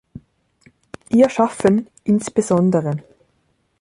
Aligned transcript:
Ihr 1.09 1.29
Schaffen, 1.29 1.85
insbes. 2.05 2.51